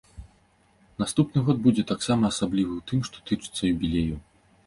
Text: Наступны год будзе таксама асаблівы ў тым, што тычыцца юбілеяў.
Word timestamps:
Наступны 1.03 1.43
год 1.49 1.57
будзе 1.67 1.83
таксама 1.91 2.23
асаблівы 2.33 2.73
ў 2.77 2.81
тым, 2.93 2.99
што 3.09 3.17
тычыцца 3.31 3.61
юбілеяў. 3.75 4.19